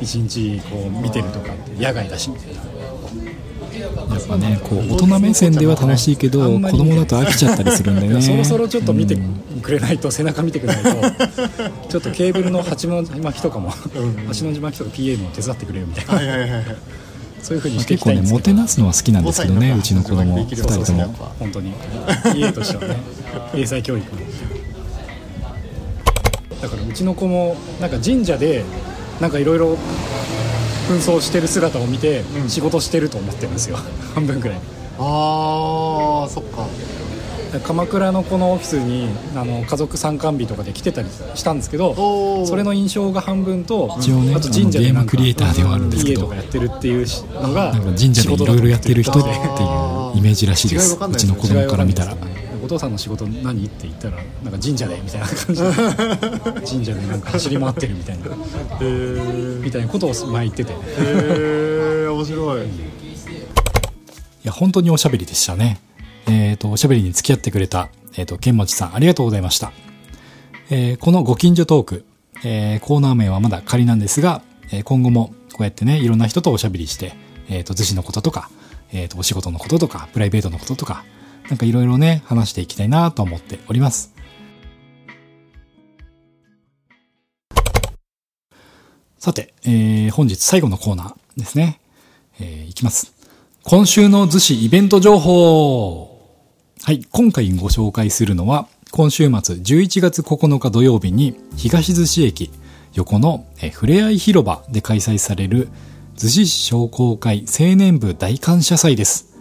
[0.00, 2.60] 一日こう見てるとかって野外だしみたいな。
[3.80, 8.20] やっぱねこう大人目線では楽しいけど子あんまりね供だと飽きちゃったりするんでね。
[8.20, 9.60] そろそろちょっと見てうん。
[9.62, 10.90] くれないと、背中見てくれないと
[11.90, 13.70] ちょっとケーブルの八の字巻きとかも
[14.26, 16.14] 八の字巻きとか PA も手伝ってくれよみたいな。
[16.14, 16.64] はいはいはいはい
[17.42, 21.08] そういうふうにまあしてい結構ねきたいんですけど、もてなすのは好きなんですけどねうちの子供2できる人とも。
[21.38, 21.74] 本当に。
[22.34, 23.00] 家としてはね
[23.54, 24.06] 英才教育
[26.60, 28.64] だからうちの子もなんか神社で
[29.20, 29.78] なんかいろいろ
[30.88, 32.48] 紛争してる姿を見てうん。
[32.48, 33.76] 仕事してると思ってるんですよ、
[34.14, 34.58] 半分くらい。
[34.98, 36.66] ああそっか
[37.58, 46.20] 鎌倉のこのオフィスにあの家族参観日とかで来てたりしたんですけどそれの印象が半分と一応ねあと神社でなんかあのゲームクリエイターではあるんですけど。
[46.20, 50.96] 家とかやってるっていうのがなんか神社でいろいろやってる人っていうイメージらしいです。
[50.96, 52.16] うちの子供から見たら。
[52.62, 56.60] お父さんの仕事何って言ったらなんか神社でみたいな感じで。
[56.70, 58.26] 神社でなんか走り回ってるみたいな。
[58.26, 58.28] へ
[58.82, 60.72] えみたいなことを前言ってて。
[60.72, 60.76] へ
[62.04, 62.66] え面白い。
[62.66, 62.66] い
[64.44, 65.80] や本当におしゃべりでしたね
[66.30, 69.72] えっ、とおしゃべりに付き合ってくれたえっ、と剣持さんありがとうございました
[70.70, 72.04] えーこのご近所トーク、
[72.44, 77.12] えーコーナー名はまだ仮なんですが、えー今後もこうやってね、いろんな人とおしゃべりして、
[77.48, 78.50] えっ、と、逗子のこととか、
[78.92, 81.04] えっ、と、お仕事のこととか、プライベートのこととか、
[81.48, 84.14] なんかいろいろね、話していきたいなと思っております。
[89.18, 91.80] さて、えー本日最後のコーナーですね。
[92.38, 93.12] えーいきます。
[93.64, 96.09] 今週の逗子イベント情報
[96.82, 102.50] はい、今回ご紹介するのは、今週末11月9日土曜日に東逗子駅
[102.94, 105.68] 横のふれあい広場で開催される
[106.16, 109.36] 逗子市商工会青年部大感謝祭です。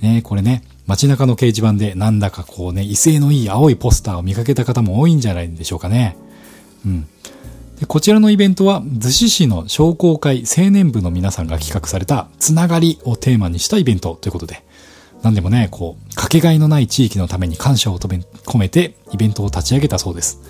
[0.00, 6.16] ね、これね、街中の掲示板でなんだかこうね、威勢のいい青いポスターを見かけた方も多いんじゃないでしょうかね。
[6.86, 7.06] うん。
[7.80, 14.64] でこちらのイベントは、逗子市の商工会青年部の皆さんが企画された、つながりをテーマにしたイベントということで、
[15.22, 20.40] なんでもね、こう、かけがえのない地域のために感謝を込めて、イベントを立ち上げたそうです。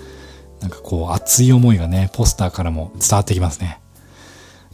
[0.61, 3.79] なんかこう、熱い思いがね、ポスターからも伝わってきますね。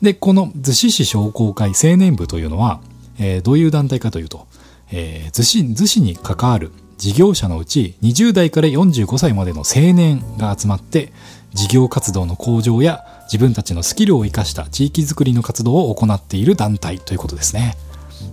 [0.01, 2.79] で、この逗子市商工会青年部というのは、
[3.19, 4.47] えーどういう団体かというと、
[4.91, 11.11] えー逗子、逗子に関わる事業者のうち20代から45歳までの青年が集まって、
[11.53, 17.75] 事業活動の向上や自分たちのスキルを生かした地域づくりの活動を行っている団体ということですね。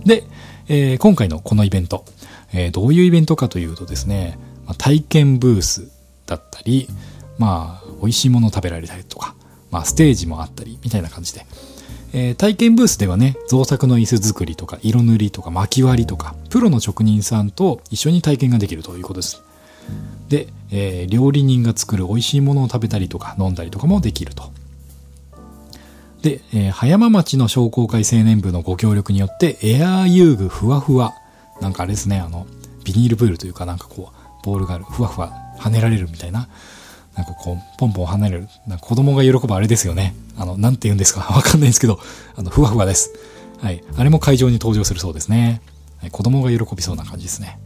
[0.05, 0.23] で、
[0.69, 2.05] えー今回のこのイベント、
[2.53, 5.89] えーどういうイベントかというとですね、まあ体験ブース
[6.25, 6.87] だったり、
[7.37, 9.35] まあ、美味しいもの食べられたりとか、
[9.71, 11.45] まあ、ステージもあったり、みたいな感じで。
[12.13, 19.41] えー体験ブースではね、造作の椅子作りとか、色塗りとか、巻き割りとか、プロの職人さんと一緒に体験ができるということです。
[20.29, 24.51] で、えー料理人が作る美味しいものを食べたりとか、飲んだりとかもできると。
[26.21, 31.13] で、えー葉山町の商工会青年部のご協力によって、エアー遊具ふわふわ。
[31.61, 32.47] なんかあれですね、あの、
[32.83, 36.47] ビニールプールというか、なんかこう、ボールがある、ふわふわ跳ねられるみたいな。
[37.15, 38.47] なんかこう、ポンポン跳ねる。
[38.67, 40.15] なんか子供が喜ぶあれですよね。
[40.37, 41.99] あの、なんて言うんですか わかんないんですけど、
[42.35, 43.11] あの、ふわふわです。
[43.59, 43.83] はい。
[43.95, 45.61] あれも会場に登場するそうですね。
[45.99, 47.59] はい、子供が喜びそうな感じですね。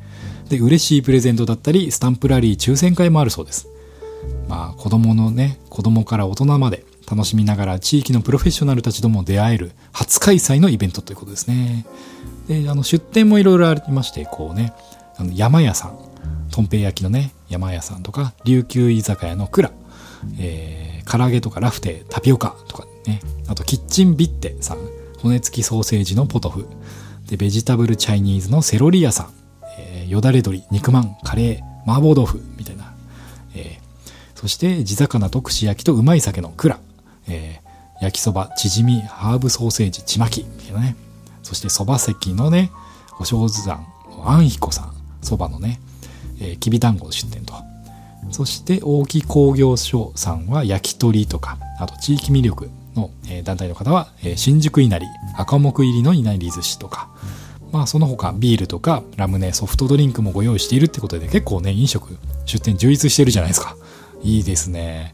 [0.50, 3.68] で、嬉しいプレゼントだったり、スタンプラリー抽選会もあるそうです。
[4.48, 11.86] まあ、子供のね、子供から大人まで楽しみながら地域のプロフェッショナルたちとも出会える初開催のイベントということですね。
[12.48, 14.74] で、あの、出店もいろいろありまして、こうね、
[15.18, 16.00] あの山屋さん、
[16.52, 19.72] とんぺい焼きのね、山屋さんとか、琉球居酒屋の蔵、
[20.40, 24.78] えー、唐揚げとかラフテー、タピオカとかね、あとキッチンビッテさん、
[25.20, 26.68] 骨付きソーセージのポトフ、
[27.28, 29.30] で、ベジタブルチャイニーズのセロリ屋さん、
[29.78, 32.94] えーよだれ鶏、肉まん、カレー、麻婆豆腐、みたいな、
[33.56, 33.82] えー
[34.36, 36.80] そして地魚と串焼きとうまい酒の蔵、
[37.32, 40.44] えー焼きそば、チヂミ、ハーブソーセージ、ちまき、
[40.76, 40.96] ね。
[41.44, 42.72] そしてそば席のね、
[43.20, 43.86] お正月山
[44.26, 45.80] あんひこさん、そばのね、
[46.40, 47.54] えーきびだんご出店と。
[48.32, 55.06] そして大木工業所さんは焼き鳥とか、あと地域魅力の、えー団体の方は、えー新宿稲荷、
[55.38, 57.08] 赤木入りの稲荷寿司とか、
[57.72, 62.18] まあその他ビールとかラムネ、ソフトドリンクもご用意しているってことで結構ね、飲食、
[62.48, 63.76] 出店充実してるじゃないですか。
[64.24, 65.14] いいですね。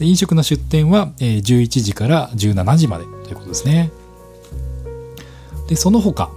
[0.00, 3.92] で飲食の出店は、えー11時から17時までということですね。
[5.68, 6.30] で、その他、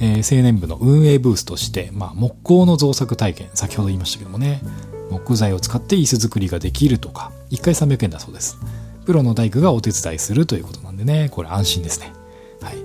[0.00, 4.62] えー青年部の運営ブースとして、まあ、木工の造作体験、先ほど言いましたけどもね、
[5.10, 8.58] 木材を使って椅子作りができるとか、1回300円だそうです。
[9.04, 12.12] プロの大工がお手伝いするということなんでね、これ安心ですね。
[12.62, 12.76] はい。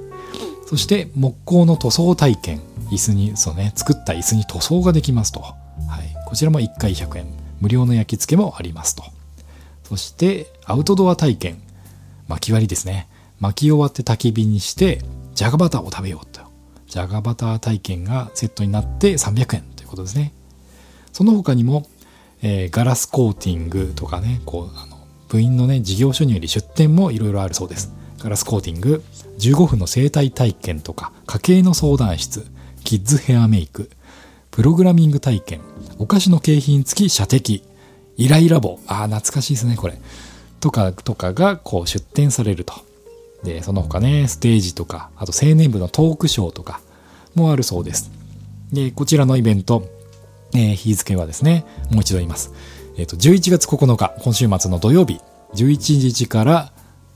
[0.65, 5.41] そして、木工の塗装体験、椅子に、そうね、作った椅子に塗装ができますと。
[5.41, 5.53] は
[6.01, 6.15] い。
[6.25, 7.27] こちらも1回100円。
[7.61, 9.03] 無料の焼き付けもありますと。
[9.87, 11.61] そして、アウトドア体験。
[12.27, 13.07] 巻き割りですね。
[13.39, 15.01] 巻き終わって焚き火にして、
[15.35, 16.41] じゃがバターを食べようと。
[16.87, 20.33] じゃがバター体験がセットになって300円ということですね。
[21.13, 21.87] その他にも、
[22.41, 24.97] えーガラスコーティングとかね、こう、あの、
[25.29, 27.93] 部員のね、事業所により出店もいろいろあるそうです。
[28.19, 29.03] ガラスコーティング、
[29.37, 32.45] 15分の生体体験とか、家計の相談室、
[32.83, 33.91] キッズヘアメイク、
[34.51, 35.61] プログラミング体験、
[35.99, 37.63] お菓子の景品付き射的、
[38.17, 39.99] イライラボ、ああ、懐かしいですね、これ。
[40.59, 42.73] とか、とかが、こう、出展されると。
[43.43, 46.81] で、その他ね、ステージとか、あと青年部のトークショーとか
[47.35, 48.11] もあるそうです。
[48.71, 49.87] で、こちらのイベント、
[50.53, 52.51] えー、日付はですね、もう一度言います。
[52.97, 55.19] えっ、ー、と、11月9日、今週末の土曜日、
[55.53, 56.71] 11時から、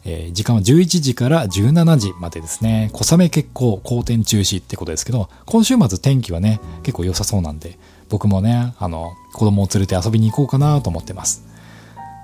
[0.05, 7.77] えー、時間は11時から17時までですね、小雨結構、好天中止ってことですけど、今週末天気はね、結構良さそうなんで、
[8.09, 11.45] 僕もね、あの、子供を連れて遊びに行こうかなと思ってます。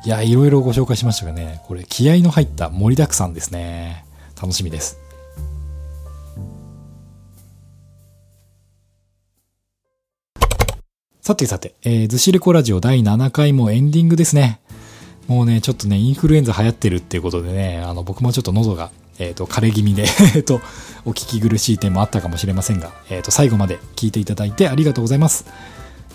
[0.03, 4.05] いや、いろいろご紹介しましたがね、これ気合の入った盛りだくさんですね。
[4.39, 4.99] 楽しみです。
[11.21, 14.59] さてさて、えー、ずしレコラジオ第7回もエンディングですね。
[15.27, 20.05] もうね、ちょっとね、インフルエンザ流行ってるっていうことでね、あの、僕もちょっと喉が、えっ、ー、と、枯れ気味で
[20.35, 20.61] えっと、
[21.03, 25.45] お聞き苦しい点もあったかもしれませんが、えっ、ー、と、最後まで聞いていただいてありがとうございます。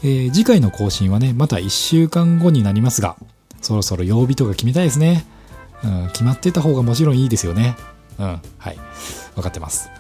[0.03, 3.17] えー、次回の更新はね、また1週間後になりますが、
[3.61, 5.27] そろそろ曜日とか決めたいですね。
[5.85, 7.77] うん、決まってた方がもちろんいいですよね。
[8.19, 8.79] うん、はい。
[9.37, 9.91] わかってます。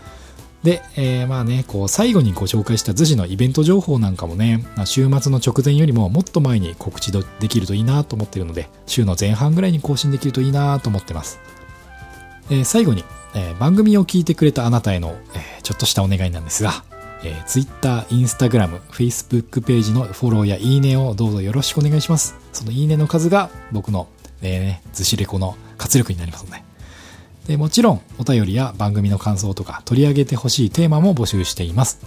[0.62, 11.40] で、えー、まあね、こう、最後にご紹介した逗子のイベント情報なんかもね、週末の直前よりももっと前に告知できるといいなと思ってるので、週の前半ぐらいに更新できるといいなと思ってます。
[12.50, 16.84] えー、最後に、えー、番組を聞いてくれたあなたへの、えちょっとしたお願いなんですが、
[17.22, 22.34] えー、Twitter、Instagram、Facebook ページのフォローやいいねをどうぞよろしくお願いします。
[22.52, 24.08] そのいいねの数が僕の、
[24.42, 26.62] えー、ね、ずしレコの活力になりますので、
[27.46, 32.00] でもちろんお便りや番組の感想とか取り上げてほしいテーマも募集しています。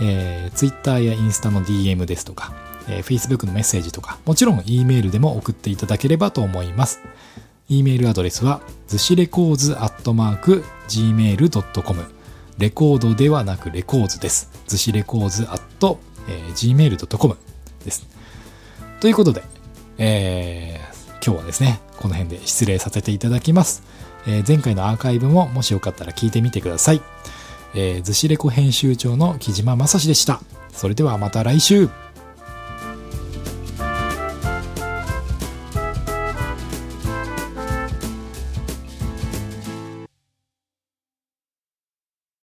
[0.00, 2.54] えー、Twitter やインスタの DM ですとか、
[2.88, 7.00] えー、Facebook のメッセージとか、もちろん E メールでも送っていただければと思います。
[7.68, 12.19] E メールアドレスは、ずしレコーズアットマーク gmail.com
[12.60, 14.50] レコードではなくレコーズです。
[14.66, 15.98] ずしレコーズアット、
[16.28, 17.36] えー、gmail.com
[17.86, 18.06] です。
[19.00, 19.42] ということで、
[19.96, 23.82] えー、今日はですね、この辺で失礼させていただきます。
[24.26, 27.00] えー、前回のアーカイブももしよかったら聞いてみてください。
[27.74, 30.42] えー、ずしレコ編集長の木島正史でした。
[30.70, 31.88] それではまた来週